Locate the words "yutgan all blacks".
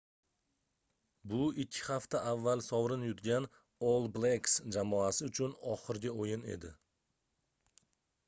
3.09-4.55